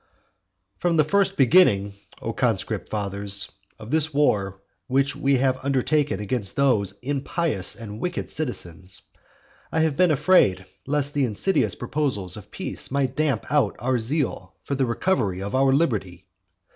I. 0.03 0.79
From 0.79 0.97
the 0.97 1.03
first 1.03 1.37
beginning, 1.37 1.93
O 2.23 2.33
conscript 2.33 2.89
fathers, 2.89 3.51
of 3.77 3.91
this 3.91 4.11
war 4.11 4.59
which 4.87 5.15
we 5.15 5.37
have 5.37 5.63
undertaken 5.63 6.19
against 6.19 6.55
those 6.55 6.93
impious 7.03 7.75
and 7.75 7.99
wicked 7.99 8.27
citizens, 8.27 9.03
I 9.71 9.81
have 9.81 9.95
been 9.95 10.09
afraid 10.09 10.65
lest 10.87 11.13
the 11.13 11.25
insidious 11.25 11.75
proposals 11.75 12.35
of 12.35 12.49
peace 12.49 12.89
might 12.89 13.15
damp 13.15 13.45
our 13.51 13.99
zeal 13.99 14.55
for 14.63 14.73
the 14.73 14.87
recovery 14.87 15.43
of 15.43 15.53
our 15.53 15.71
liberty. 15.71 16.25